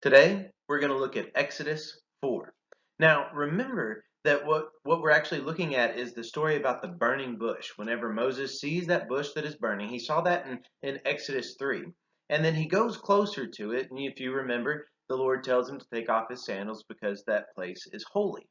[0.00, 2.54] Today, we're going to look at Exodus 4.
[3.00, 7.36] Now, remember that what, what we're actually looking at is the story about the burning
[7.36, 7.70] bush.
[7.74, 11.86] Whenever Moses sees that bush that is burning, he saw that in, in Exodus 3.
[12.30, 15.80] And then he goes closer to it, and if you remember, the Lord tells him
[15.80, 18.48] to take off his sandals because that place is holy.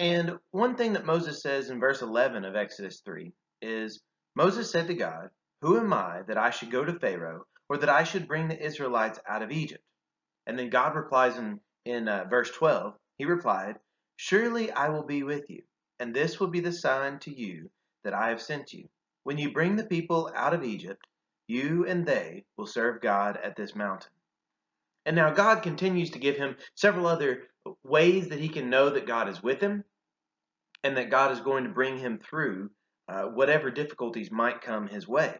[0.00, 3.30] And one thing that Moses says in verse 11 of Exodus 3
[3.62, 4.00] is
[4.34, 5.28] Moses said to God,
[5.62, 8.60] Who am I that I should go to Pharaoh, or that I should bring the
[8.60, 9.84] Israelites out of Egypt?
[10.50, 13.76] And then God replies in, in uh, verse 12, He replied,
[14.16, 15.62] Surely I will be with you,
[16.00, 17.70] and this will be the sign to you
[18.02, 18.88] that I have sent you.
[19.22, 21.06] When you bring the people out of Egypt,
[21.46, 24.10] you and they will serve God at this mountain.
[25.06, 27.44] And now God continues to give him several other
[27.84, 29.84] ways that he can know that God is with him
[30.82, 32.70] and that God is going to bring him through
[33.06, 35.38] uh, whatever difficulties might come his way.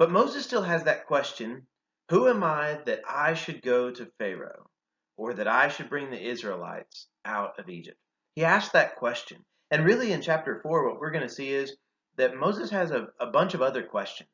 [0.00, 1.68] But Moses still has that question
[2.12, 4.68] Who am I that I should go to Pharaoh
[5.16, 7.96] or that I should bring the Israelites out of Egypt?
[8.34, 9.46] He asked that question.
[9.70, 11.74] And really, in chapter 4, what we're going to see is
[12.18, 14.28] that Moses has a, a bunch of other questions.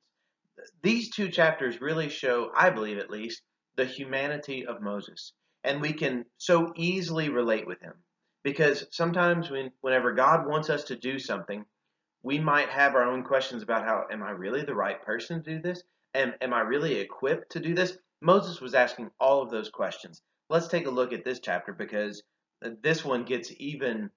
[0.83, 3.43] These two chapters really show, I believe at least,
[3.77, 5.33] the humanity of Moses.
[5.62, 7.95] And we can so easily relate with him.
[8.43, 11.65] Because sometimes when, whenever God wants us to do something,
[12.25, 15.55] we might have our own questions about how, am I really the right person to
[15.55, 15.84] do this?
[16.14, 17.97] Am, am I really equipped to do this?
[18.20, 20.23] Moses was asking all of those questions.
[20.50, 22.23] Let's take a look at this chapter because
[22.83, 24.11] this one gets even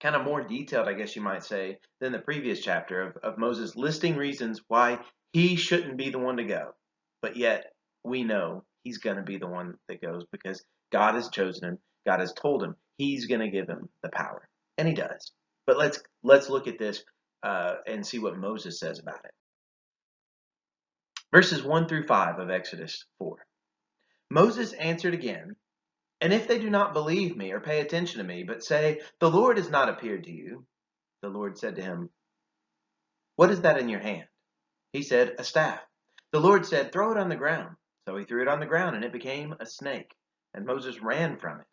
[0.00, 3.38] kind of more detailed, I guess you might say, than the previous chapter of, of
[3.38, 4.98] Moses listing reasons why
[5.32, 6.72] he shouldn't be the one to go.
[7.20, 7.72] But yet,
[8.04, 11.78] we know he's going to be the one that goes because God has chosen him.
[12.06, 15.32] God has told him he's going to give him the power, and he does.
[15.66, 17.04] But let's let's look at this
[17.44, 19.30] uh, and see what Moses says about it.
[21.32, 23.38] Verses one through five of Exodus four.
[24.30, 25.56] Moses answered again,
[26.20, 29.30] and if they do not believe me or pay attention to me, but say, The
[29.30, 30.66] Lord has not appeared to you,
[31.22, 32.10] the Lord said to him,
[33.36, 34.28] What is that in your hand?
[34.92, 35.80] He said, A staff.
[36.32, 37.76] The Lord said, Throw it on the ground.
[38.06, 40.14] So he threw it on the ground, and it became a snake,
[40.54, 41.66] and Moses ran from it.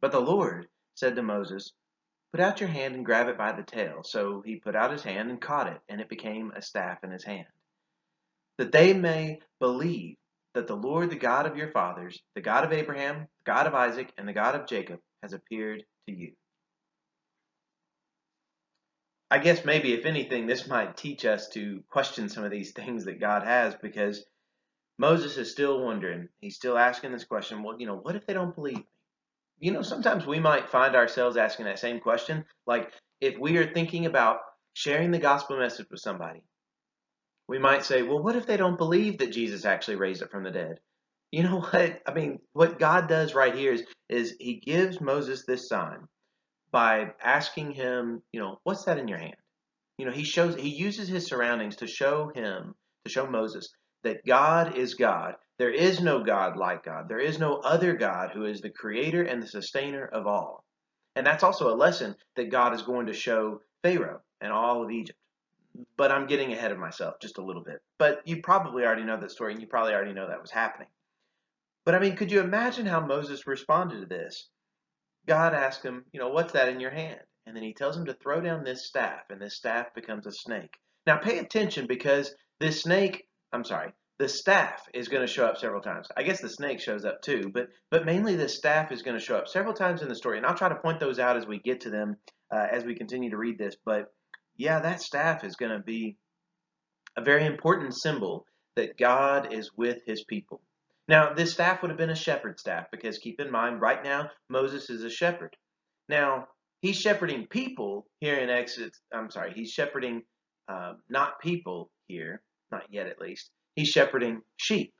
[0.00, 1.72] But the Lord said to Moses,
[2.32, 4.02] Put out your hand and grab it by the tail.
[4.04, 7.10] So he put out his hand and caught it, and it became a staff in
[7.10, 7.46] his hand.
[8.58, 10.16] That they may believe
[10.54, 13.74] that the Lord, the God of your fathers, the God of Abraham, the God of
[13.74, 16.32] Isaac, and the God of Jacob, has appeared to you.
[19.30, 23.04] I guess maybe, if anything, this might teach us to question some of these things
[23.06, 24.24] that God has because
[24.98, 26.28] Moses is still wondering.
[26.40, 27.62] He's still asking this question.
[27.62, 28.86] Well, you know, what if they don't believe me?
[29.58, 32.44] You know, sometimes we might find ourselves asking that same question.
[32.66, 34.40] Like, if we are thinking about
[34.74, 36.42] sharing the gospel message with somebody,
[37.48, 40.44] we might say, well, what if they don't believe that Jesus actually raised it from
[40.44, 40.80] the dead?
[41.30, 42.00] You know what?
[42.06, 46.08] I mean, what God does right here is, is He gives Moses this sign
[46.70, 49.36] by asking him, you know, what's that in your hand?
[49.98, 52.74] You know, He shows, He uses His surroundings to show him,
[53.04, 53.68] to show Moses
[54.04, 55.34] that God is God.
[55.58, 57.08] There is no God like God.
[57.08, 60.64] There is no other God who is the creator and the sustainer of all.
[61.16, 64.90] And that's also a lesson that God is going to show Pharaoh and all of
[64.90, 65.18] Egypt.
[65.96, 67.80] But I'm getting ahead of myself just a little bit.
[67.98, 70.88] But you probably already know that story and you probably already know that was happening.
[71.84, 74.48] But I mean, could you imagine how Moses responded to this?
[75.26, 77.20] God asked him, you know, what's that in your hand?
[77.46, 80.32] And then he tells him to throw down this staff, and this staff becomes a
[80.32, 80.78] snake.
[81.06, 85.58] Now pay attention because this snake I'm sorry, the staff is going to show up
[85.58, 86.08] several times.
[86.16, 89.24] I guess the snake shows up too, but but mainly the staff is going to
[89.24, 91.46] show up several times in the story, and I'll try to point those out as
[91.46, 92.16] we get to them
[92.52, 93.76] uh, as we continue to read this.
[93.84, 94.12] But
[94.56, 96.16] yeah, that staff is going to be
[97.16, 100.60] a very important symbol that God is with His people.
[101.06, 104.30] Now, this staff would have been a shepherd staff because keep in mind, right now
[104.48, 105.54] Moses is a shepherd.
[106.08, 106.48] Now
[106.80, 108.98] he's shepherding people here in Exodus.
[109.12, 110.22] I'm sorry, he's shepherding
[110.68, 113.50] uh, not people here not yet at least.
[113.76, 114.92] He's shepherding sheep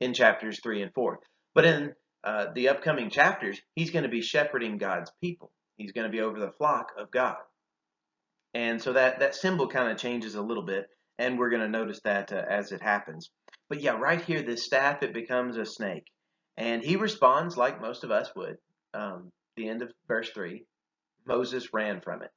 [0.00, 1.18] in chapters 3 and 4.
[1.54, 1.92] But in
[2.24, 5.50] uh, the upcoming chapters, he's going to be shepherding God's people.
[5.76, 7.36] He's going to be over the flock of God.
[8.56, 10.86] And so that, that symbol kind of changes a little bit,
[11.18, 13.28] and we're going to notice that uh, as it happens.
[13.68, 16.06] But yeah, right here, this staff, it becomes a snake.
[16.56, 18.56] And he responds like most of us would.
[18.94, 20.64] Um, the end of verse 3
[21.26, 22.30] Moses ran from it.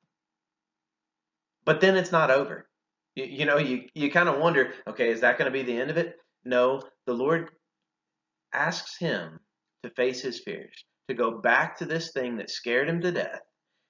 [1.63, 2.67] But then it's not over.
[3.15, 5.79] You, you know, you, you kind of wonder, okay, is that going to be the
[5.79, 6.17] end of it?
[6.43, 7.49] No, the Lord
[8.53, 9.39] asks him
[9.83, 13.39] to face his fears, to go back to this thing that scared him to death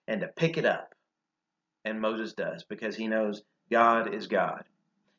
[0.07, 0.93] and to pick it up.
[1.85, 4.63] And Moses does because he knows God is God.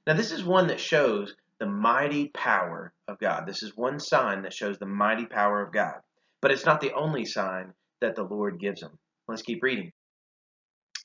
[0.07, 3.47] Now, this is one that shows the mighty power of God.
[3.47, 5.97] This is one sign that shows the mighty power of God.
[6.41, 8.99] But it's not the only sign that the Lord gives him.
[9.29, 9.93] Let's keep reading.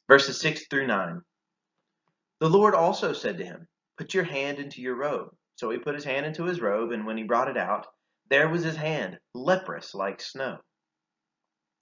[0.07, 1.21] Verses 6 through 9.
[2.39, 3.67] The Lord also said to him,
[3.97, 5.29] Put your hand into your robe.
[5.55, 7.87] So he put his hand into his robe, and when he brought it out,
[8.29, 10.57] there was his hand, leprous like snow.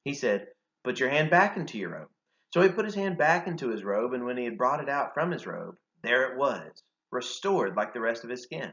[0.06, 0.48] He said,
[0.84, 2.10] Put your hand back into your robe.
[2.54, 4.88] So he put his hand back into his robe, and when he had brought it
[4.88, 8.72] out from his robe, there it was, restored like the rest of his skin.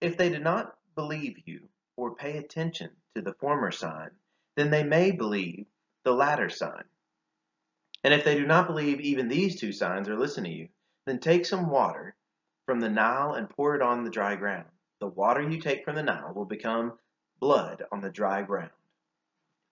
[0.00, 4.10] If they did not believe you or pay attention to the former sign,
[4.54, 5.66] then they may believe
[6.04, 6.84] the latter sign.
[8.04, 10.68] And if they do not believe even these two signs or listen to you,
[11.06, 12.14] then take some water
[12.66, 14.68] from the Nile and pour it on the dry ground.
[15.00, 17.00] The water you take from the Nile will become
[17.40, 18.70] blood on the dry ground.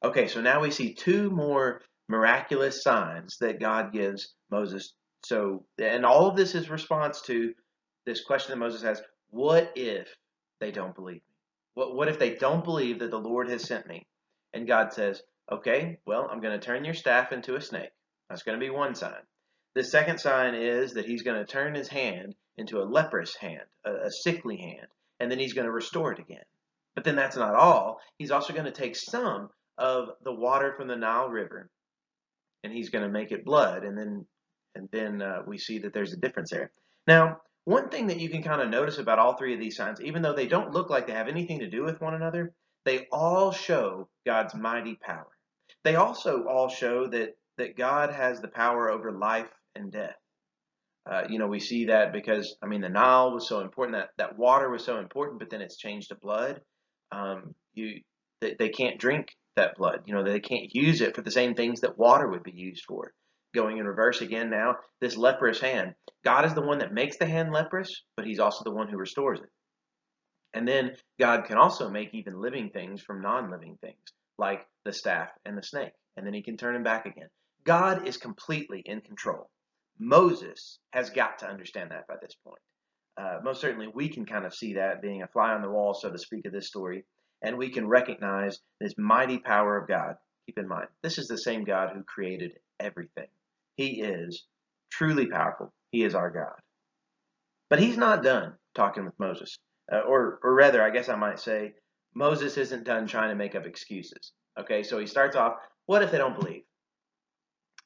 [0.02, 4.94] Okay, so now we see two more miraculous signs that God gives Moses.
[5.24, 7.54] So, and all of this is response to
[8.04, 10.14] this question that Moses has What if
[10.60, 11.34] they don't believe me?
[11.74, 14.06] What, what if they don't believe that the Lord has sent me?
[14.52, 17.90] And God says, Okay, well, I'm going to turn your staff into a snake.
[18.28, 19.22] That's going to be one sign.
[19.74, 23.64] The second sign is that he's going to turn his hand into a leprous hand,
[23.84, 24.86] a, a sickly hand,
[25.20, 26.44] and then he's going to restore it again.
[26.94, 28.00] But then that's not all.
[28.18, 31.68] He's also going to take some of the water from the Nile River
[32.64, 34.26] and he's going to make it blood, and then
[34.75, 36.72] and then uh, we see that there's a difference there.
[37.06, 40.00] Now, one thing that you can kind of notice about all three of these signs,
[40.00, 42.52] even though they don't look like they have anything to do with one another,
[42.84, 45.28] they all show God's mighty power.
[45.84, 50.17] They also all show that that God has the power over life and death.
[51.08, 54.10] Uh, you know, we see that because I mean the Nile was so important that
[54.17, 56.62] that water was so important, but then it's changed to blood.
[57.12, 58.00] Um, you
[58.40, 60.02] they, they can't drink that blood.
[60.06, 62.84] You know, they can't use it for the same things that water would be used
[62.86, 63.12] for.
[63.54, 65.94] Going in reverse again now, this leprous hand.
[66.24, 68.96] God is the one that makes the hand leprous, but he's also the one who
[68.96, 69.50] restores it.
[70.54, 73.98] And then God can also make even living things from non living things,
[74.38, 75.92] like the staff and the snake.
[76.16, 77.28] And then he can turn them back again.
[77.64, 79.50] God is completely in control.
[79.98, 82.60] Moses has got to understand that by this point.
[83.16, 85.94] Uh, most certainly, we can kind of see that being a fly on the wall,
[85.94, 87.04] so to speak, of this story
[87.44, 90.17] and we can recognize this mighty power of God.
[90.46, 93.29] Keep in mind, this is the same God who created everything.
[93.76, 94.44] He is
[94.91, 95.73] truly powerful.
[95.91, 96.56] He is our God.
[97.69, 99.58] But he's not done talking with Moses.
[99.93, 101.75] Uh, or, or rather, I guess I might say,
[102.14, 104.32] Moses isn't done trying to make up excuses.
[104.58, 105.55] Okay, so he starts off,
[105.87, 106.62] what if they don't believe?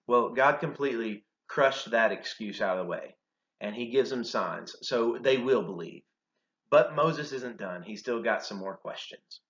[0.07, 3.17] Well, God completely crushed that excuse out of the way,
[3.61, 6.03] and he gives them signs, so they will believe.
[6.71, 7.83] But Moses isn't done.
[7.83, 9.41] He's still got some more questions.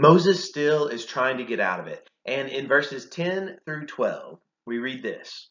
[0.00, 2.08] Moses still is trying to get out of it.
[2.24, 5.50] And in verses 10 through 12, we read this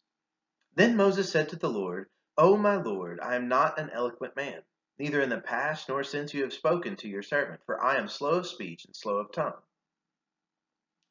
[0.73, 2.07] Then Moses said to the Lord,
[2.37, 4.61] O my Lord, I am not an eloquent man,
[4.99, 8.07] neither in the past nor since you have spoken to your servant, for I am
[8.07, 9.59] slow of speech and slow of tongue.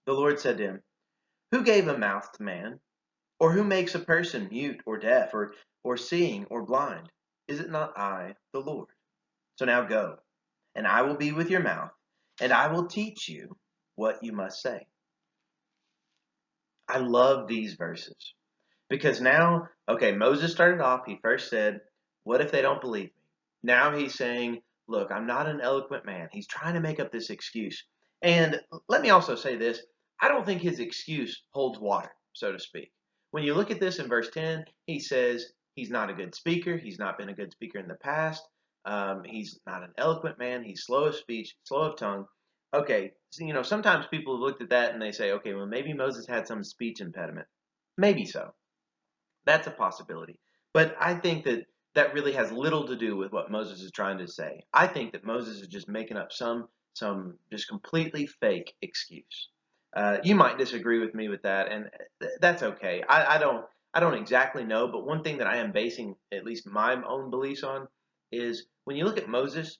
[0.07, 0.83] The Lord said to him,
[1.53, 2.81] Who gave a mouth to man?
[3.39, 5.53] Or who makes a person mute or deaf or,
[5.85, 7.13] or seeing or blind?
[7.49, 8.89] Is it not I, the Lord?
[9.57, 10.21] So now go,
[10.75, 11.93] and I will be with your mouth
[12.41, 13.57] and I will teach you
[13.95, 14.87] what you must say.
[16.89, 18.35] I love these verses
[18.89, 21.81] because now, okay, Moses started off, he first said,
[22.25, 23.13] What if they don't believe me?
[23.63, 26.29] Now he's saying, Look, I'm not an eloquent man.
[26.31, 27.85] He's trying to make up this excuse.
[28.23, 29.81] And let me also say this
[30.21, 32.93] I don't think his excuse holds water, so to speak.
[33.33, 36.77] When you look at this in verse 10, he says he's not a good speaker,
[36.77, 38.43] he's not been a good speaker in the past,
[38.87, 40.63] um, he's not an eloquent man.
[40.63, 42.27] He's slow of speech, slow of tongue.
[42.73, 45.67] Okay, so, you know, sometimes people have looked at that and they say, okay, well,
[45.67, 47.47] maybe Moses had some speech impediment.
[47.99, 48.53] Maybe so.
[49.45, 50.39] That's a possibility.
[50.73, 54.19] But I think that that really has little to do with what Moses is trying
[54.19, 54.63] to say.
[54.73, 59.49] I think that Moses is just making up some some just completely fake excuse.
[59.95, 61.91] Uh, you might disagree with me with that, and
[62.21, 63.03] th- that's okay.
[63.09, 63.65] I, I don't
[63.95, 67.31] I don't exactly know, but one thing that I am basing at least my own
[67.31, 67.89] beliefs on
[68.33, 69.79] is when you look at Moses,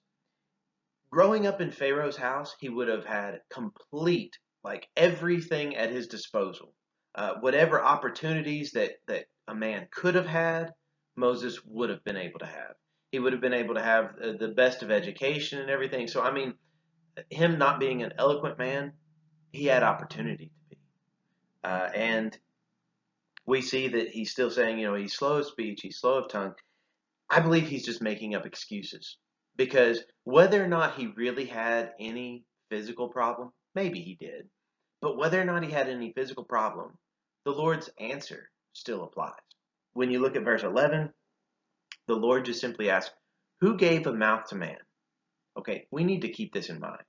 [1.11, 6.73] growing up in Pharaoh's house, he would have had complete, like everything at his disposal.
[7.15, 10.73] Uh, whatever opportunities that, that a man could have had,
[11.17, 12.75] Moses would have been able to have.
[13.11, 16.09] He would have been able to have the best of education and everything.
[16.09, 16.55] So, I mean,
[17.31, 18.93] him not being an eloquent man,
[19.53, 20.79] he had opportunity to be.
[21.65, 22.39] Uh, and
[23.47, 26.31] we see that he's still saying, you know, he's slow of speech, he's slow of
[26.31, 26.55] tongue.
[27.29, 29.17] I believe he's just making up excuses
[29.57, 34.49] because whether or not he really had any physical problem, maybe he did,
[35.01, 36.97] but whether or not he had any physical problem,
[37.45, 39.33] the Lord's answer still applies.
[39.95, 41.13] When you look at verse 11,
[42.07, 43.15] the Lord just simply asks,
[43.61, 44.79] Who gave a mouth to man?
[45.59, 47.03] Okay, we need to keep this in mind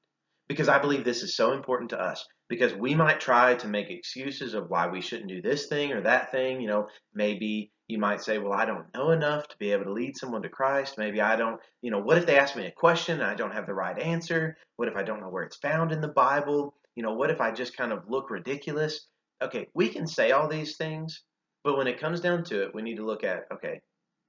[0.48, 3.90] because I believe this is so important to us because we might try to make
[3.90, 6.62] excuses of why we shouldn't do this thing or that thing.
[6.62, 9.94] You know, maybe you might say, well, I don't know enough to be able to
[9.94, 10.98] lead someone to Christ.
[10.98, 13.54] Maybe I don't, you know, what if they ask me a question and I don't
[13.54, 14.58] have the right answer?
[14.76, 16.76] What if I don't know where it's found in the Bible?
[16.96, 19.08] You know, what if I just kind of look ridiculous?
[19.42, 21.24] Okay, we can say all these things,
[21.64, 23.80] but when it comes down to it, we need to look at, okay,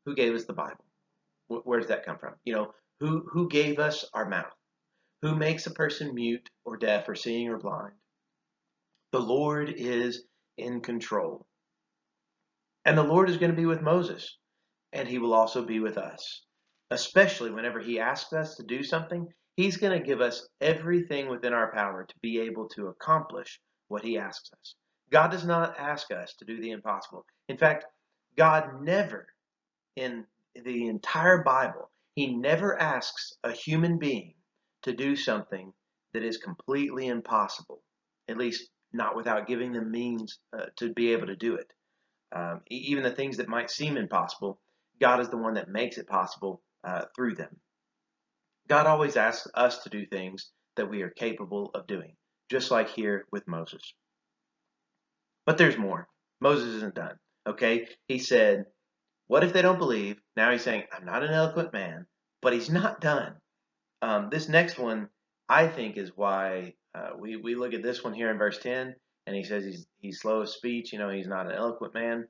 [0.07, 0.85] who gave us the Bible?
[1.49, 2.35] Where does that come from?
[2.45, 4.53] You know, who, who gave us our mouth?
[5.23, 7.95] Who makes a person mute or deaf or seeing or blind?
[9.11, 10.23] The Lord is
[10.59, 11.48] in control.
[12.89, 14.39] And the Lord is going to be with Moses,
[14.95, 16.47] and he will also be with us.
[16.91, 19.29] Especially whenever he asks us to do something,
[19.59, 24.03] he's going to give us everything within our power to be able to accomplish what
[24.03, 24.75] he asks us.
[25.13, 27.27] God does not ask us to do the impossible.
[27.51, 27.85] In fact,
[28.39, 29.27] God never,
[29.97, 34.33] in the entire Bible, he never asks a human being
[34.85, 35.75] to do something
[36.15, 37.83] that is completely impossible,
[38.29, 41.71] at least not without giving them means uh, to be able to do it.
[42.33, 44.61] Um, even the things that might seem impossible,
[45.01, 47.57] God is the one that makes it possible uh, through them.
[48.69, 52.15] God always asks us to do things that we are capable of doing,
[52.51, 53.95] just like here with Moses.
[55.47, 56.09] But there's more.
[56.41, 57.17] Moses isn't done.
[57.47, 57.89] Okay?
[58.07, 58.67] He said,
[59.27, 60.21] What if they don't believe?
[60.37, 62.07] Now he's saying, I'm not an eloquent man,
[62.43, 63.37] but he's not done.
[64.03, 65.09] Um, this next one,
[65.49, 68.95] I think, is why uh, we, we look at this one here in verse 10,
[69.29, 72.27] and he says he's, he's slow of speech, you know, he's not an eloquent man.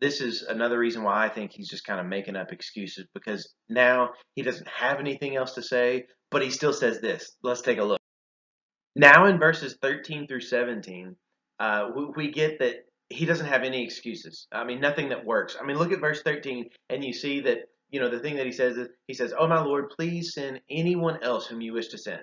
[0.00, 3.52] This is another reason why I think he's just kind of making up excuses because
[3.68, 7.36] now he doesn't have anything else to say, but he still says this.
[7.42, 8.00] Let's take a look.
[8.96, 11.16] Now in verses 13 through 17,
[11.58, 14.46] uh, we, we get that he doesn't have any excuses.
[14.50, 15.56] I mean, nothing that works.
[15.60, 18.46] I mean, look at verse 13, and you see that you know, the thing that
[18.46, 21.88] he says is, he says, Oh, my Lord, please send anyone else whom you wish
[21.88, 22.22] to send.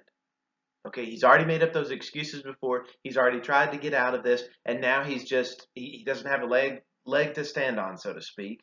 [0.88, 2.86] Okay, he's already made up those excuses before.
[3.04, 6.30] He's already tried to get out of this, and now he's just, he, he doesn't
[6.30, 8.62] have a leg, leg to stand on, so to speak.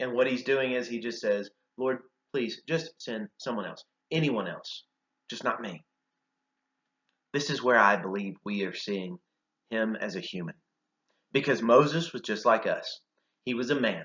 [0.00, 1.98] And what he's doing is he just says, Lord,
[2.32, 4.84] please just send someone else, anyone else,
[5.28, 5.82] just not me.
[7.34, 9.18] This is where I believe we are seeing
[9.70, 10.54] him as a human.
[11.32, 13.00] Because Moses was just like us.
[13.44, 14.04] He was a man.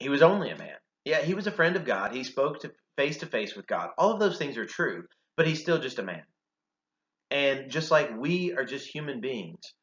[0.00, 0.74] He was only a man.
[1.04, 2.12] Yeah, he was a friend of God.
[2.12, 3.90] He spoke to face to face with God.
[3.98, 5.04] All of those things are true,
[5.36, 6.24] but he's still just a man.
[7.34, 9.74] And just like we are just human beings,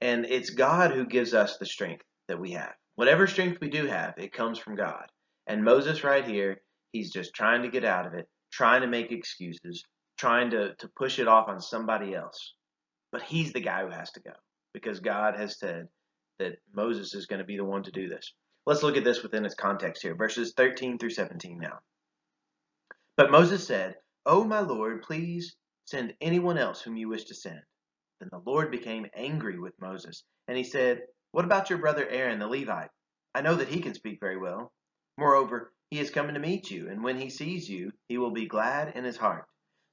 [0.00, 2.72] and it's God who gives us the strength that we have.
[2.96, 5.06] Whatever strength we do have, it comes from God.
[5.46, 6.60] And Moses, right here,
[6.90, 9.84] he's just trying to get out of it, trying to make excuses,
[10.18, 12.54] trying to, to push it off on somebody else.
[13.12, 14.32] But he's the guy who has to go
[14.74, 15.86] because God has said
[16.40, 18.32] that Moses is going to be the one to do this.
[18.66, 21.78] Let's look at this within its context here, verses 13 through 17 now.
[23.16, 23.94] But Moses said,
[24.26, 27.60] O my Lord, please send anyone else whom you wish to send.
[28.20, 32.38] Then the Lord became angry with Moses, and he said, What about your brother Aaron
[32.38, 32.90] the Levite?
[33.34, 34.72] I know that he can speak very well.
[35.18, 38.46] Moreover, he is coming to meet you, and when he sees you, he will be
[38.46, 39.46] glad in his heart.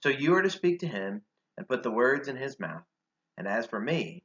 [0.04, 1.22] So you are to speak to him
[1.58, 2.84] and put the words in his mouth.
[3.38, 4.24] And as for me,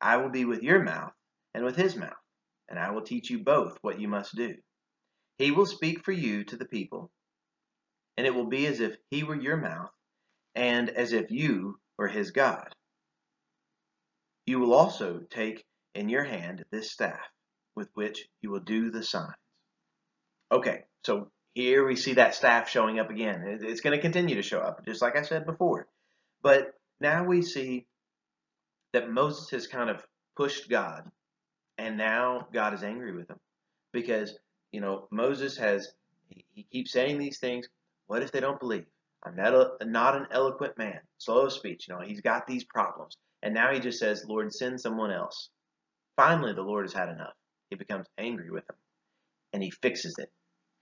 [0.00, 1.12] I will be with your mouth
[1.54, 2.12] and with his mouth
[2.68, 4.54] and I will teach you both what you must do.
[5.38, 7.10] He will speak for you to the people,
[8.16, 9.90] and it will be as if he were your mouth,
[10.54, 12.74] and as if you were his God.
[14.46, 17.20] You will also take in your hand this staff,
[17.74, 19.34] with which you will do the signs.
[20.52, 23.58] Okay, so here we see that staff showing up again.
[23.62, 25.86] It's going to continue to show up, just like I said before.
[26.42, 27.86] But now we see
[28.92, 30.04] that Moses has kind of
[30.36, 31.10] pushed God
[31.78, 33.38] and now God is angry with him
[33.92, 34.38] because,
[34.72, 35.92] you know, Moses has,
[36.28, 37.68] he, keeps saying these things.
[38.06, 38.86] What if they don't believe?
[39.26, 41.86] I'm not, a, not an eloquent man, slow of speech.
[41.88, 43.16] You know, he's got these problems.
[43.42, 45.50] And now he just says, Lord, send someone else.
[46.16, 47.34] Finally, the Lord has had enough.
[47.70, 48.76] He becomes angry with him
[49.52, 50.30] and he fixes it.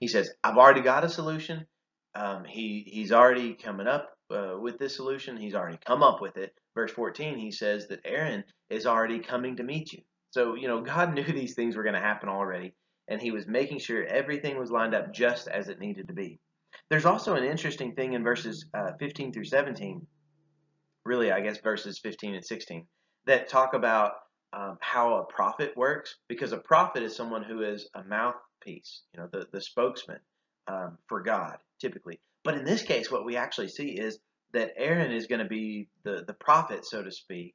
[0.00, 1.66] He says, I've already got a solution.
[2.14, 5.36] Um, he, he's already coming up uh, with this solution.
[5.36, 6.52] He's already come up with it.
[6.74, 10.02] Verse 14, he says that Aaron is already coming to meet you.
[10.30, 12.74] So, you know, God knew these things were going to happen already,
[13.08, 16.40] and He was making sure everything was lined up just as it needed to be.
[16.92, 20.06] There's also an interesting thing in verses uh, 15 through 17,
[21.06, 22.86] really, I guess verses 15 and 16,
[23.24, 24.12] that talk about
[24.52, 29.20] um, how a prophet works, because a prophet is someone who is a mouthpiece, you
[29.22, 30.18] know, the, the spokesman
[30.68, 32.20] um, for God, typically.
[32.44, 34.18] But in this case, what we actually see is
[34.52, 37.54] that Aaron is going to be the, the prophet, so to speak,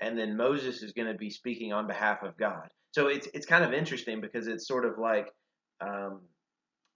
[0.00, 2.70] and then Moses is going to be speaking on behalf of God.
[2.92, 5.30] So it's it's kind of interesting because it's sort of like
[5.82, 6.22] um,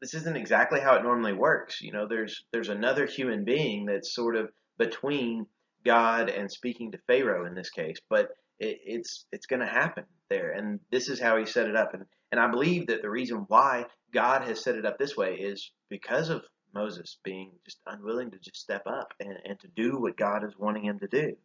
[0.02, 1.80] this isn't exactly how it normally works.
[1.80, 5.46] You know, there's there's another human being that's sort of between
[5.84, 10.04] God and speaking to Pharaoh in this case, but it, it's it's going to happen
[10.28, 11.94] there, and this is how He set it up.
[11.94, 15.34] And and I believe that the reason why God has set it up this way
[15.36, 16.42] is because of
[16.74, 20.58] Moses being just unwilling to just step up and, and to do what God is
[20.58, 21.36] wanting him to do.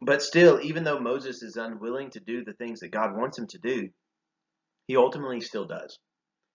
[0.00, 3.48] But still, even though Moses is unwilling to do the things that God wants him
[3.48, 3.88] to do,
[4.86, 5.98] he ultimately still does.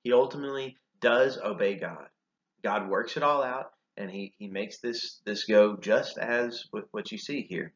[0.03, 2.07] He ultimately does obey God.
[2.63, 6.85] God works it all out, and he, he makes this, this go just as with
[6.89, 7.73] what you see here.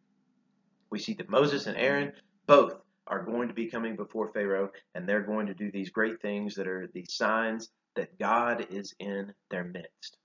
[0.90, 2.14] We see that Moses and Aaron
[2.48, 2.74] both
[3.06, 6.56] are going to be coming before Pharaoh, and they're going to do these great things
[6.56, 10.18] that are these signs that God is in their midst.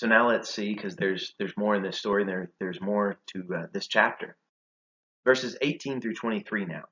[0.00, 2.22] So now let's see, because there's there's more in this story.
[2.22, 4.34] and There there's more to uh, this chapter,
[5.26, 6.84] verses 18 through 23 now.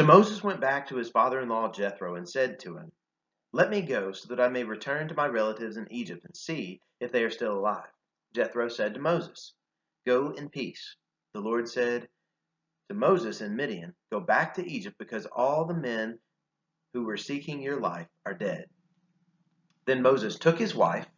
[0.00, 2.90] So Moses went back to his father-in-law Jethro and said to him,
[3.52, 6.80] "Let me go, so that I may return to my relatives in Egypt and see
[7.00, 7.92] if they are still alive."
[8.32, 9.52] Jethro said to Moses,
[10.06, 10.96] "Go in peace."
[11.34, 12.08] The Lord said
[12.88, 16.18] to Moses in Midian, Go back to Egypt, because all the men
[16.94, 18.70] who were seeking your life are dead.
[19.84, 21.10] Then Moses took his wife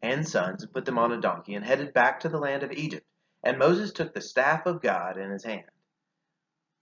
[0.00, 2.72] and sons and put them on a donkey and headed back to the land of
[2.72, 3.06] Egypt.
[3.42, 5.68] And Moses took the staff of God in his hand.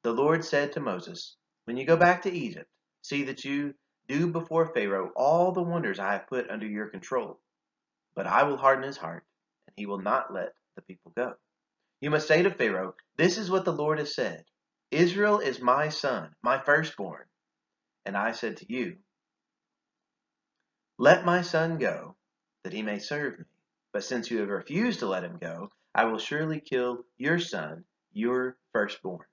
[0.04, 2.70] The Lord said to Moses, When you go back to Egypt,
[3.02, 3.74] see that you
[4.08, 7.40] do before Pharaoh all the wonders I have put under your control.
[8.14, 9.24] But I will harden his heart,
[9.66, 11.34] and he will not let the people go.
[12.00, 14.44] You must say to Pharaoh, This is what the Lord has said
[14.90, 17.24] Israel is my son, my firstborn.
[18.06, 18.96] And I said to you,
[20.98, 22.16] Let my son go,
[22.64, 23.44] that he may serve me.
[23.92, 27.84] But since you have refused to let him go, I will surely kill your son,
[28.12, 29.26] your firstborn.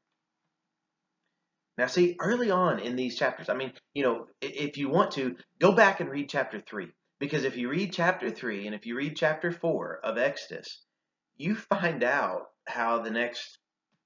[1.79, 5.37] Now, see, early on in these chapters, I mean, you know, if you want to,
[5.59, 6.89] go back and read chapter 3.
[7.21, 10.83] Because if you read chapter 3 and if you read chapter 4 of Exodus,
[11.37, 13.59] you find out how the next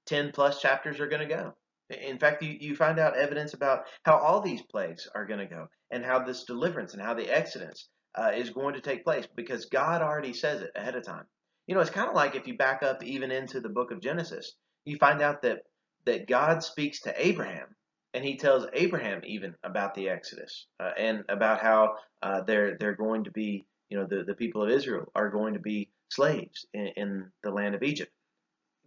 [0.06, 1.52] 10 plus chapters are going to go.
[1.90, 5.52] In fact, you, you find out evidence about how all these plagues are going to
[5.52, 9.26] go and how this deliverance and how the exodus uh, is going to take place
[9.34, 11.24] because God already says it ahead of time.
[11.66, 14.00] You know, it's kind of like if you back up even into the book of
[14.00, 15.62] Genesis, you find out that,
[16.06, 17.74] that God speaks to Abraham
[18.12, 22.94] and he tells Abraham even about the Exodus uh, and about how uh, they're, they're
[22.94, 26.66] going to be, you know, the, the people of Israel are going to be slaves
[26.72, 28.12] in, in the land of Egypt.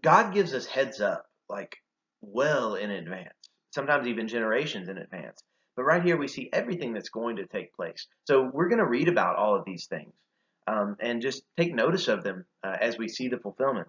[0.01, 1.75] God gives us heads up, like
[2.21, 3.34] well in advance,
[3.73, 5.41] sometimes even generations in advance.
[5.75, 8.08] But right here, we see everything that's going to take place.
[8.25, 10.13] So we're going to read about all of these things
[10.67, 13.88] um, and just take notice of them uh, as we see the fulfillment.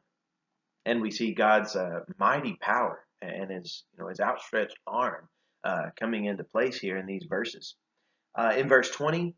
[0.85, 5.29] And we see God's uh, mighty power and his, you know, his outstretched arm
[5.65, 7.75] uh, coming into place here in these verses.
[8.35, 9.35] Uh, in verse 20,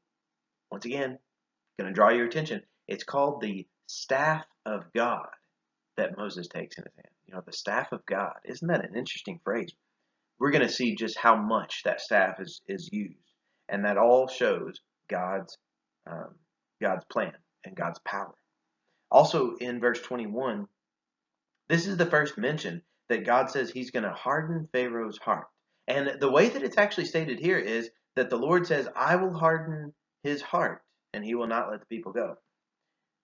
[0.71, 1.19] once again,
[1.79, 2.62] going to draw your attention.
[2.87, 5.29] It's called the staff of God
[5.97, 7.14] that Moses takes in his hand.
[7.27, 8.35] You know, the staff of God.
[8.45, 9.73] Isn't that an interesting phrase?
[10.38, 13.16] We're going to see just how much that staff is, is used.
[13.69, 15.57] And that all shows God's,
[16.11, 16.35] um,
[16.81, 18.35] God's plan and God's power.
[19.11, 20.66] Also in verse 21,
[21.69, 25.46] this is the first mention that God says he's going to harden Pharaoh's heart.
[25.87, 29.35] And the way that it's actually stated here is that the Lord says, I will
[29.35, 29.92] harden
[30.23, 32.37] his heart and he will not let the people go.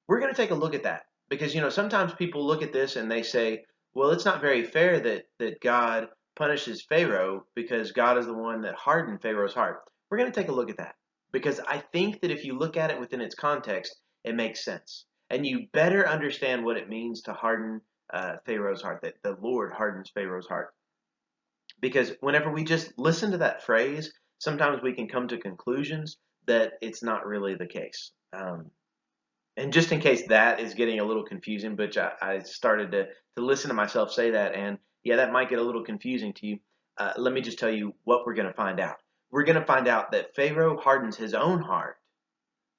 [0.08, 2.72] We're going to take a look at that because you know sometimes people look at
[2.72, 7.92] this and they say, well, it's not very fair that that God punishes Pharaoh because
[7.92, 9.80] God is the one that hardened Pharaoh's heart.
[10.10, 10.96] We're going to take a look at that
[11.32, 15.06] because I think that if you look at it within its context, it makes sense,
[15.30, 17.80] and you better understand what it means to harden
[18.12, 19.00] uh, Pharaoh's heart.
[19.02, 20.74] That the Lord hardens Pharaoh's heart.
[21.80, 26.16] Because whenever we just listen to that phrase, sometimes we can come to conclusions
[26.46, 28.12] that it's not really the case.
[28.32, 28.70] Um,
[29.56, 33.06] and just in case that is getting a little confusing, but I, I, started to,
[33.36, 36.46] to listen to myself say that, and yeah, that might get a little confusing to
[36.46, 36.58] you.
[36.98, 38.96] Uh, let me just tell you what we're going to find out.
[39.30, 41.96] We're going to find out that Pharaoh hardens his own heart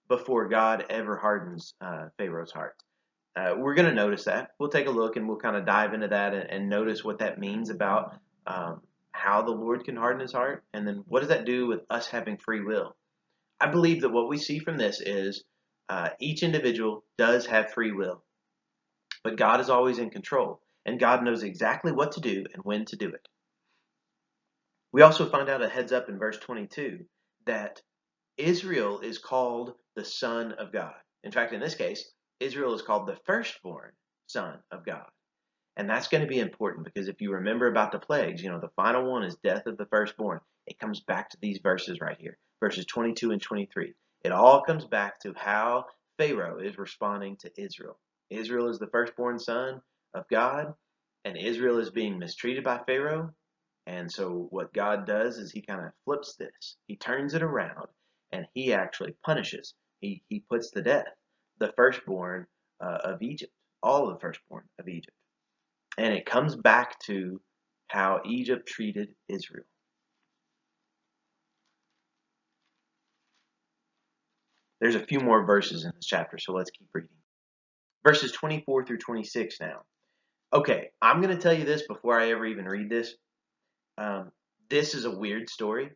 [0.08, 2.76] before God ever hardens uh, Pharaoh's heart.
[3.38, 4.52] Uh, we're going to notice that.
[4.58, 7.20] We'll take a look and we'll kind of dive into that and, and notice what
[7.20, 11.30] that means about um, how the Lord can harden his heart, and then what does
[11.30, 12.96] that do with us having free will.
[13.60, 15.44] I believe that what we see from this is
[15.90, 18.24] uh, each individual does have free will,
[19.24, 22.86] but God is always in control, and God knows exactly what to do and when
[22.86, 23.28] to do it.
[24.92, 27.06] We also find out a heads up in verse 22
[27.46, 27.82] that
[28.38, 30.94] Israel is called the Son of God.
[31.24, 33.92] In fact, in this case, Israel is called the firstborn
[34.28, 35.06] Son of God.
[35.76, 38.60] And that's going to be important because if you remember about the plagues, you know,
[38.60, 40.40] the final one is death of the firstborn.
[40.66, 43.94] It comes back to these verses right here, verses 22 and 23.
[44.24, 45.86] It all comes back to how
[46.18, 47.98] Pharaoh is responding to Israel.
[48.30, 49.82] Israel is the firstborn son
[50.14, 50.74] of God,
[51.24, 53.34] and Israel is being mistreated by Pharaoh.
[53.86, 57.88] And so, what God does is He kind of flips this, He turns it around,
[58.32, 59.74] and He actually punishes.
[60.02, 61.06] He, he puts to death
[61.60, 62.46] the firstborn
[62.84, 63.52] uh, of Egypt,
[63.84, 65.16] all of the firstborn of Egypt.
[65.98, 67.42] And it comes back to
[67.88, 69.66] how Egypt treated Israel.
[74.80, 77.10] There's a few more verses in this chapter, so let's keep reading.
[78.06, 79.82] Verses 24 through 26 now.
[80.54, 83.16] Okay, I'm going to tell you this before I ever even read this.
[83.98, 84.32] Um,
[84.70, 85.90] this is a weird story.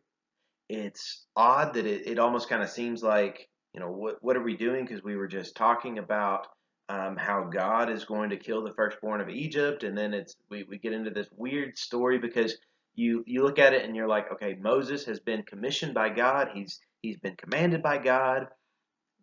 [0.68, 4.42] It's odd that it, it almost kind of seems like, you know, what, what are
[4.42, 4.84] we doing?
[4.84, 6.46] Because we were just talking about
[6.88, 10.64] um, how God is going to kill the firstborn of Egypt, and then it's we,
[10.64, 12.56] we get into this weird story because
[12.94, 16.50] you you look at it and you're like, okay, Moses has been commissioned by God.
[16.52, 18.48] He's he's been commanded by God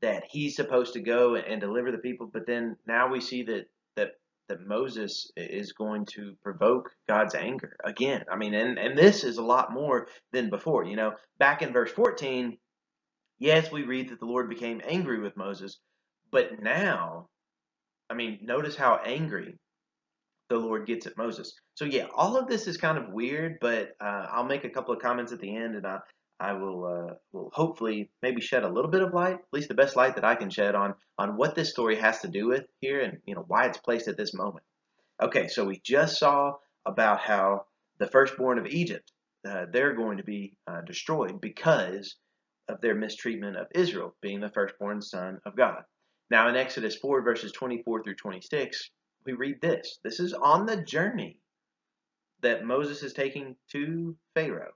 [0.02, 3.66] that he's supposed to go and deliver the people, but then now we see that
[3.96, 4.12] that
[4.48, 8.24] that Moses is going to provoke God's anger again.
[8.32, 10.86] I mean, and and this is a lot more than before.
[10.86, 12.58] You know, back in verse 14,
[13.40, 15.80] yes, we read that the Lord became angry with Moses,
[16.32, 17.28] but now,
[18.10, 19.58] I mean, notice how angry
[20.50, 21.54] the Lord gets at Moses.
[21.76, 24.94] So yeah, all of this is kind of weird, but uh, I'll make a couple
[24.94, 26.00] of comments at the end, and I
[26.40, 29.76] I will uh, will hopefully maybe shed a little bit of light, at least the
[29.76, 32.66] best light that I can shed on on what this story has to do with
[32.82, 34.66] here, and you know why it's placed at this moment.
[35.22, 36.54] Okay, so we just saw
[36.86, 37.66] about how
[38.00, 39.12] the firstborn of Egypt
[39.48, 42.16] uh, they're going to be uh, destroyed because
[42.70, 45.84] of their mistreatment of Israel, being the firstborn son of God.
[46.30, 48.92] Now in Exodus 4 verses 24 through 26,
[49.26, 50.00] we read this.
[50.04, 51.40] This is on the journey
[52.42, 54.74] that Moses is taking to Pharaoh.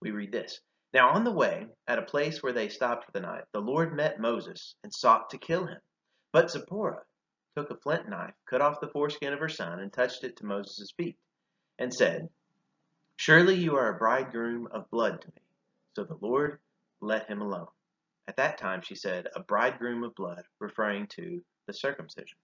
[0.00, 0.60] We read this.
[0.92, 3.94] Now on the way, at a place where they stopped for the night, the Lord
[3.94, 5.80] met Moses and sought to kill him.
[6.32, 7.02] But Zipporah
[7.56, 10.46] took a flint knife, cut off the foreskin of her son, and touched it to
[10.46, 11.18] Moses' feet,
[11.78, 12.28] and said,
[13.16, 15.42] Surely you are a bridegroom of blood to me.
[15.94, 16.58] So the Lord
[17.00, 17.66] let him alone.
[18.28, 22.38] At that time she said, A bridegroom of blood, referring to the circumcision.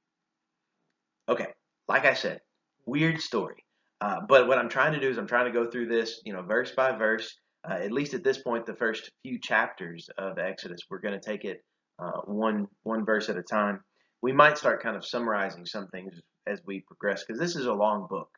[1.29, 1.49] Okay,
[1.89, 2.41] like I said,
[2.87, 3.65] weird story.
[4.01, 6.33] Uh, but what I'm trying to do is I'm trying to go through this, you
[6.33, 7.35] know, verse by verse
[7.69, 10.81] uh, at least at this point, the first few chapters of Exodus.
[10.89, 11.65] We're going to take it
[11.99, 13.81] uh, one one verse at a time.
[14.23, 16.15] We might start kind of summarizing some things
[16.47, 18.29] as we progress because this is a long book.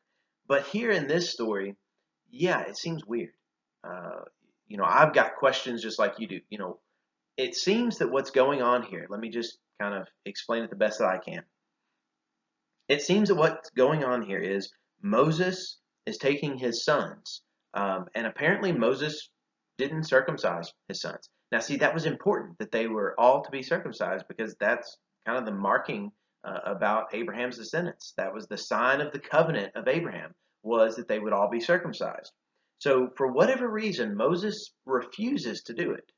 [0.47, 1.77] But here in this story,
[2.31, 3.33] yeah, it seems weird.
[4.69, 6.41] You know, I've got questions just like you do.
[6.51, 6.79] You know,
[7.37, 9.07] it seems that what's going on here.
[9.09, 11.43] Let me just kind of explain it the best that I can.
[12.89, 14.71] It seems that what's going on here is
[15.03, 17.43] Moses is taking his sons
[17.75, 19.31] um, and apparently Moses
[19.77, 21.29] didn't circumcise his sons.
[21.53, 25.39] Now, see, that was important that they were all to be circumcised because that's kind
[25.39, 26.11] of the marking
[26.45, 28.15] uh, about Abraham's descendants.
[28.17, 31.61] That was the sign of the covenant of Abraham was that they would all be
[31.61, 32.33] circumcised.
[32.79, 36.11] So, for whatever reason, Moses refuses to do it.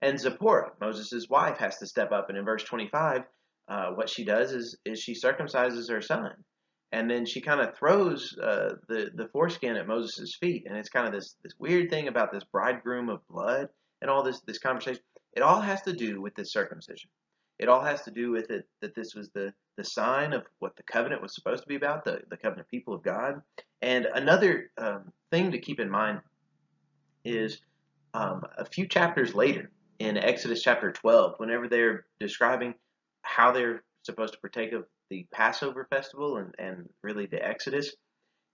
[0.00, 2.28] And Zipporah, Moses' wife, has to step up.
[2.28, 3.22] And in verse 25,
[3.68, 6.44] uh, what she does is, is she circumcises her son
[6.92, 10.90] and then she kind of throws uh, the the foreskin at Moses' feet, and it's
[10.90, 13.68] kind of this this weird thing about this bridegroom of blood
[14.00, 15.02] and all this this conversation.
[15.34, 17.08] It all has to do with this circumcision.
[17.62, 20.76] It all has to do with it that this was the the sign of what
[20.76, 23.40] the covenant was supposed to be about, the the covenant people of God.
[23.80, 26.20] And another um, thing to keep in mind
[27.24, 27.60] is
[28.14, 29.70] um, a few chapters later
[30.00, 32.74] in Exodus chapter 12, whenever they're describing
[33.22, 37.94] how they're supposed to partake of the Passover festival and, and really the Exodus,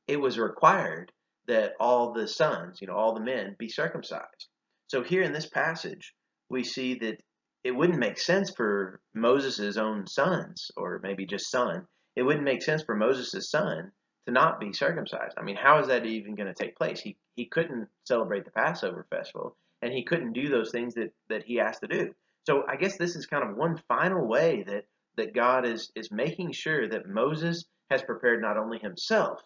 [0.07, 1.12] it was required
[1.47, 4.49] that all the sons, you know, all the men be circumcised.
[4.88, 6.14] So here in this passage,
[6.51, 7.23] we see that
[7.68, 12.62] it wouldn't make sense for Moses' own sons, or maybe just son, it wouldn't make
[12.62, 13.92] sense for Moses' son
[14.26, 15.37] to not be circumcised.
[15.37, 16.98] I mean, how is that even going to take place?
[16.98, 21.44] He, he couldn't celebrate the Passover festival, and he couldn't do those things that, that
[21.44, 22.14] he asked to do.
[22.46, 24.87] So I guess this is kind of one final way that
[25.18, 29.42] that God is, is making sure that Moses has prepared not only himself,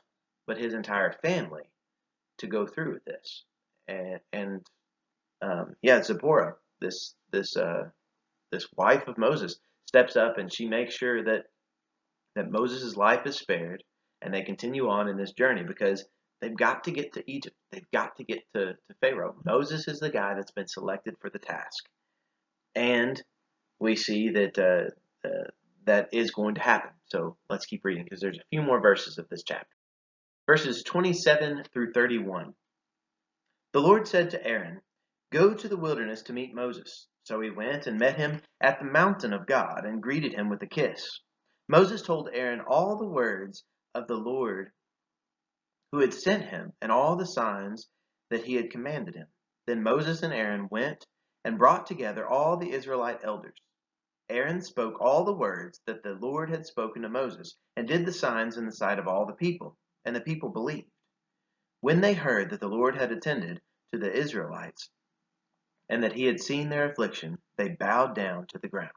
[0.46, 1.64] but his entire family
[2.38, 3.44] to go through with this.
[3.88, 4.60] And, and
[5.40, 7.88] um, yeah, Zipporah, this, this, uh,
[8.52, 11.44] this wife of Moses, steps up and she makes sure that,
[12.36, 13.82] that Moses' life is spared
[14.22, 16.04] and they continue on in this journey because
[16.40, 17.56] they've got to get to Egypt.
[17.70, 19.34] They've got to get to, to Pharaoh.
[19.44, 21.84] Moses is the guy that's been selected for the task.
[22.74, 23.20] And
[23.80, 25.50] we see that uh, uh,
[25.84, 26.90] that is going to happen.
[27.06, 29.66] So let's keep reading because there's a few more verses of this chapter.
[30.46, 32.54] Verses 27 through 31.
[33.72, 34.80] The Lord said to Aaron,
[35.32, 37.06] Go to the wilderness to meet Moses.
[37.24, 40.62] So he went and met him at the mountain of God and greeted him with
[40.62, 41.20] a kiss.
[41.68, 44.72] Moses told Aaron all the words of the Lord
[45.92, 47.88] who had sent him and all the signs
[48.30, 49.28] that he had commanded him.
[49.66, 51.06] Then Moses and Aaron went
[51.44, 53.60] and brought together all the Israelite elders.
[54.28, 58.12] Aaron spoke all the words that the Lord had spoken to Moses and did the
[58.12, 60.90] signs in the sight of all the people, and the people believed.
[61.80, 63.60] When they heard that the Lord had attended
[63.92, 64.90] to the Israelites
[65.92, 68.92] and that he had seen their affliction, they bowed down to the ground.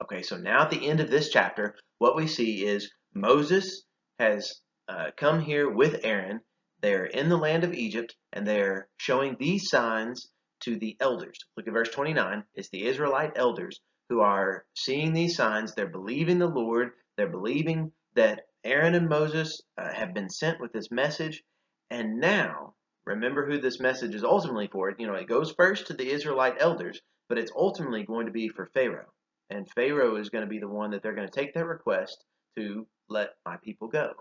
[0.00, 3.82] Okay, so now at the end of this chapter, what we see is Moses
[4.20, 6.38] has uh, come here with Aaron.
[6.80, 10.30] They're in the land of Egypt and they're showing these signs
[10.60, 11.40] to the elders.
[11.56, 12.44] Look at verse 29.
[12.54, 15.74] It's the Israelite elders who are seeing these signs.
[15.74, 16.90] They're believing the Lord.
[17.16, 21.42] They're believing that Aaron and Moses uh, have been sent with this message.
[21.90, 24.94] And now, remember who this message is ultimately for.
[24.96, 28.48] You know, it goes first to the Israelite elders, but it's ultimately going to be
[28.48, 29.12] for Pharaoh.
[29.50, 32.24] And Pharaoh is going to be the one that they're going to take their request
[32.56, 34.12] to let my people go.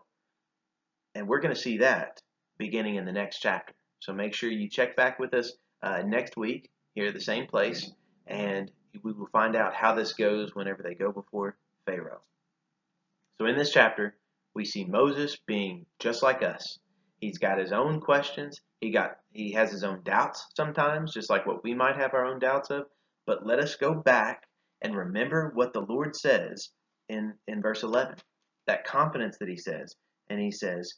[1.15, 2.21] And we're going to see that
[2.57, 3.73] beginning in the next chapter.
[3.99, 7.47] So make sure you check back with us uh, next week here at the same
[7.47, 7.91] place,
[8.27, 8.71] and
[9.03, 12.21] we will find out how this goes whenever they go before Pharaoh.
[13.39, 14.15] So in this chapter,
[14.53, 16.77] we see Moses being just like us.
[17.21, 18.59] He's got his own questions.
[18.81, 22.25] He got he has his own doubts sometimes, just like what we might have our
[22.25, 22.87] own doubts of.
[23.27, 24.47] But let us go back
[24.81, 26.71] and remember what the Lord says
[27.07, 28.15] in, in verse 11.
[28.65, 29.95] That confidence that he says.
[30.29, 30.95] And he says,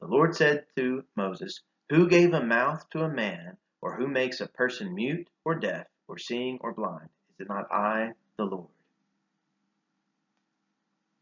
[0.00, 4.40] The Lord said to Moses, Who gave a mouth to a man, or who makes
[4.40, 7.08] a person mute or deaf, or seeing or blind?
[7.30, 8.70] Is it not I, the Lord?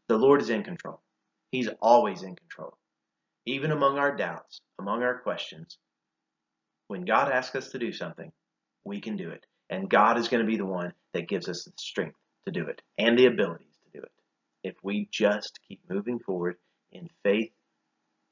[0.07, 1.01] The Lord is in control.
[1.51, 2.77] He's always in control.
[3.45, 5.77] Even among our doubts, among our questions,
[6.87, 8.31] when God asks us to do something,
[8.83, 9.45] we can do it.
[9.69, 12.67] And God is going to be the one that gives us the strength to do
[12.67, 14.11] it and the abilities to do it.
[14.63, 16.57] If we just keep moving forward
[16.91, 17.51] in faith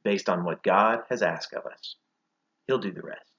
[0.04, 1.96] based on what God has asked of us,
[2.68, 3.33] He'll do the rest.